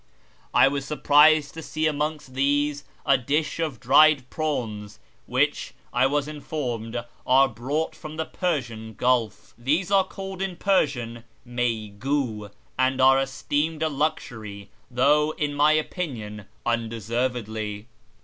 I 0.51 0.67
was 0.67 0.83
surprised 0.83 1.53
to 1.53 1.61
see 1.61 1.85
amongst 1.85 2.33
these 2.33 2.85
a 3.05 3.19
dish 3.19 3.59
of 3.59 3.79
dried 3.79 4.27
prawns, 4.31 4.97
wliich, 5.29 5.73
I 5.93 6.07
was 6.07 6.27
informed, 6.27 7.05
are 7.27 7.47
brought 7.47 7.95
from 7.95 8.17
the 8.17 8.25
Persian 8.25 8.95
Gulf. 8.95 9.53
They 9.59 9.85
are 9.91 10.03
called 10.03 10.41
in 10.41 10.55
Persian 10.55 11.23
mcygtl, 11.47 12.49
and 12.79 12.99
are 12.99 13.19
esteemed 13.19 13.83
a 13.83 13.89
luxury, 13.89 14.71
though, 14.89 15.35
in 15.37 15.53
my 15.53 15.73
opinion, 15.73 16.47
undeservedly. 16.65 17.85